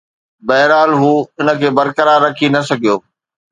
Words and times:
بهرحال، 0.47 0.91
هو 1.01 1.13
ان 1.41 1.47
کي 1.59 1.69
برقرار 1.77 2.19
رکي 2.25 2.47
نه 2.55 2.61
سگهيو 2.69 2.97